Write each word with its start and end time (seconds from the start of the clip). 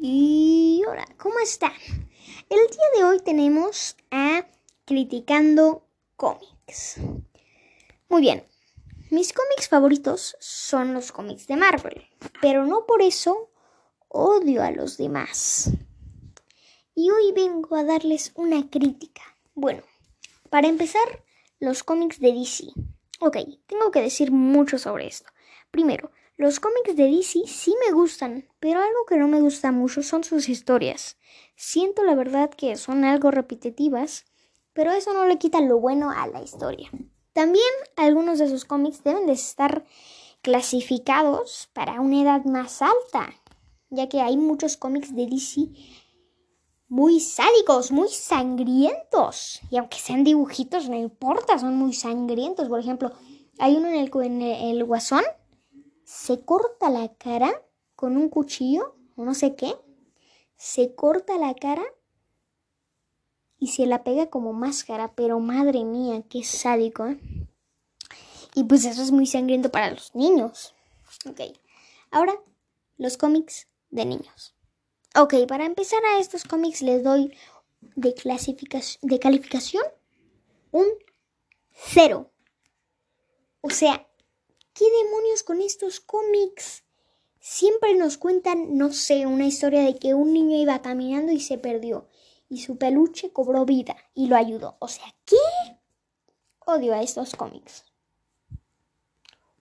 Y 0.00 0.84
hola, 0.86 1.08
¿cómo 1.16 1.40
están? 1.40 1.72
El 2.48 2.58
día 2.70 2.84
de 2.96 3.04
hoy 3.04 3.18
tenemos 3.18 3.96
a 4.12 4.46
Criticando 4.84 5.88
cómics. 6.14 7.00
Muy 8.08 8.20
bien, 8.20 8.44
mis 9.10 9.32
cómics 9.32 9.68
favoritos 9.68 10.36
son 10.38 10.94
los 10.94 11.10
cómics 11.10 11.48
de 11.48 11.56
Marvel, 11.56 12.06
pero 12.40 12.64
no 12.64 12.86
por 12.86 13.02
eso 13.02 13.50
odio 14.06 14.62
a 14.62 14.70
los 14.70 14.98
demás. 14.98 15.72
Y 16.94 17.10
hoy 17.10 17.32
vengo 17.32 17.74
a 17.74 17.82
darles 17.82 18.30
una 18.36 18.70
crítica. 18.70 19.22
Bueno, 19.54 19.82
para 20.48 20.68
empezar, 20.68 21.24
los 21.58 21.82
cómics 21.82 22.20
de 22.20 22.34
DC. 22.34 22.66
Ok, 23.18 23.36
tengo 23.66 23.90
que 23.90 24.02
decir 24.02 24.30
mucho 24.30 24.78
sobre 24.78 25.08
esto. 25.08 25.28
Primero, 25.70 26.10
los 26.36 26.60
cómics 26.60 26.96
de 26.96 27.10
DC 27.10 27.40
sí 27.46 27.74
me 27.84 27.92
gustan, 27.92 28.48
pero 28.60 28.80
algo 28.80 29.04
que 29.06 29.16
no 29.16 29.28
me 29.28 29.40
gusta 29.40 29.72
mucho 29.72 30.02
son 30.02 30.24
sus 30.24 30.48
historias. 30.48 31.16
Siento 31.56 32.04
la 32.04 32.14
verdad 32.14 32.50
que 32.50 32.76
son 32.76 33.04
algo 33.04 33.30
repetitivas, 33.30 34.24
pero 34.72 34.92
eso 34.92 35.12
no 35.12 35.26
le 35.26 35.38
quita 35.38 35.60
lo 35.60 35.80
bueno 35.80 36.10
a 36.10 36.26
la 36.28 36.40
historia. 36.40 36.90
También 37.32 37.64
algunos 37.96 38.38
de 38.38 38.48
sus 38.48 38.64
cómics 38.64 39.02
deben 39.02 39.26
de 39.26 39.32
estar 39.32 39.84
clasificados 40.40 41.68
para 41.72 42.00
una 42.00 42.22
edad 42.22 42.44
más 42.44 42.82
alta, 42.82 43.34
ya 43.90 44.08
que 44.08 44.20
hay 44.20 44.36
muchos 44.36 44.76
cómics 44.76 45.14
de 45.14 45.26
DC 45.26 45.68
muy 46.88 47.20
sádicos, 47.20 47.92
muy 47.92 48.08
sangrientos. 48.08 49.60
Y 49.70 49.76
aunque 49.76 49.98
sean 49.98 50.24
dibujitos, 50.24 50.88
no 50.88 50.96
importa, 50.96 51.58
son 51.58 51.76
muy 51.76 51.92
sangrientos. 51.92 52.68
Por 52.68 52.80
ejemplo, 52.80 53.12
hay 53.58 53.76
uno 53.76 53.88
en 53.88 53.96
el, 53.96 54.10
en 54.14 54.42
el 54.42 54.84
Guasón 54.84 55.22
se 56.08 56.40
corta 56.40 56.88
la 56.88 57.12
cara 57.16 57.62
con 57.94 58.16
un 58.16 58.30
cuchillo 58.30 58.96
o 59.14 59.26
no 59.26 59.34
sé 59.34 59.54
qué, 59.56 59.76
se 60.56 60.94
corta 60.94 61.36
la 61.36 61.54
cara 61.54 61.84
y 63.58 63.66
se 63.68 63.84
la 63.84 64.04
pega 64.04 64.30
como 64.30 64.54
máscara, 64.54 65.12
pero 65.14 65.38
madre 65.38 65.84
mía, 65.84 66.22
qué 66.30 66.44
sádico. 66.44 67.06
¿eh? 67.06 67.20
Y 68.54 68.64
pues 68.64 68.86
eso 68.86 69.02
es 69.02 69.12
muy 69.12 69.26
sangriento 69.26 69.70
para 69.70 69.90
los 69.90 70.14
niños. 70.14 70.74
Ok, 71.28 71.42
ahora 72.10 72.32
los 72.96 73.18
cómics 73.18 73.68
de 73.90 74.06
niños. 74.06 74.54
Ok, 75.14 75.34
para 75.46 75.66
empezar 75.66 76.02
a 76.06 76.20
estos 76.20 76.44
cómics 76.44 76.80
les 76.80 77.04
doy 77.04 77.36
de, 77.96 78.14
clasificación, 78.14 78.98
de 79.02 79.18
calificación 79.18 79.84
un 80.70 80.86
cero. 81.70 82.30
O 83.60 83.68
sea, 83.68 84.07
¿Qué 84.78 84.84
demonios 85.04 85.42
con 85.42 85.60
estos 85.60 85.98
cómics? 85.98 86.84
Siempre 87.40 87.94
nos 87.94 88.16
cuentan, 88.16 88.78
no 88.78 88.92
sé, 88.92 89.26
una 89.26 89.44
historia 89.44 89.82
de 89.82 89.98
que 89.98 90.14
un 90.14 90.32
niño 90.32 90.56
iba 90.56 90.80
caminando 90.82 91.32
y 91.32 91.40
se 91.40 91.58
perdió 91.58 92.06
y 92.48 92.60
su 92.60 92.78
peluche 92.78 93.32
cobró 93.32 93.64
vida 93.64 93.96
y 94.14 94.28
lo 94.28 94.36
ayudó. 94.36 94.76
O 94.78 94.86
sea, 94.86 95.12
¿qué? 95.24 95.34
Odio 96.64 96.94
a 96.94 97.02
estos 97.02 97.34
cómics. 97.34 97.86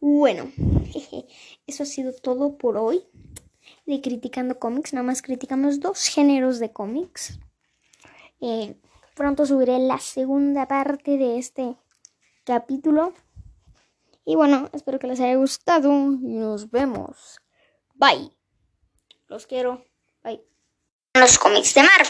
Bueno, 0.00 0.52
eso 1.66 1.82
ha 1.84 1.86
sido 1.86 2.12
todo 2.12 2.58
por 2.58 2.76
hoy 2.76 3.02
de 3.86 4.02
Criticando 4.02 4.58
Cómics. 4.58 4.92
Nada 4.92 5.06
más 5.06 5.22
criticamos 5.22 5.80
dos 5.80 6.08
géneros 6.08 6.58
de 6.58 6.72
cómics. 6.74 7.38
Eh, 8.42 8.76
pronto 9.14 9.46
subiré 9.46 9.78
la 9.78 9.98
segunda 9.98 10.68
parte 10.68 11.16
de 11.16 11.38
este 11.38 11.74
capítulo. 12.44 13.14
Y 14.28 14.34
bueno, 14.34 14.68
espero 14.72 14.98
que 14.98 15.06
les 15.06 15.20
haya 15.20 15.36
gustado 15.36 15.88
y 15.88 16.34
nos 16.34 16.68
vemos. 16.72 17.38
Bye. 17.94 18.36
Los 19.28 19.46
quiero. 19.46 19.84
Bye. 20.24 20.44
Los 21.14 21.38
cómics 21.38 21.72
de 21.74 21.84
Marvel. 21.84 22.06